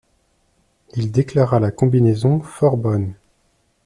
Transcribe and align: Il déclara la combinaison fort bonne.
Il 0.95 1.11
déclara 1.11 1.59
la 1.59 1.69
combinaison 1.69 2.39
fort 2.41 2.75
bonne. 2.75 3.13